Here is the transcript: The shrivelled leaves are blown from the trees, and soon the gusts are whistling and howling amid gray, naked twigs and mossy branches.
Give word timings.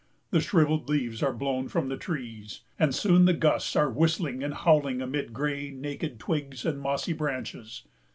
The 0.31 0.41
shrivelled 0.41 0.89
leaves 0.89 1.21
are 1.21 1.31
blown 1.31 1.67
from 1.67 1.87
the 1.89 1.95
trees, 1.95 2.61
and 2.79 2.95
soon 2.95 3.25
the 3.25 3.35
gusts 3.35 3.75
are 3.75 3.87
whistling 3.91 4.43
and 4.43 4.55
howling 4.55 4.99
amid 4.99 5.31
gray, 5.31 5.69
naked 5.69 6.19
twigs 6.19 6.65
and 6.65 6.81
mossy 6.81 7.13
branches. 7.13 7.83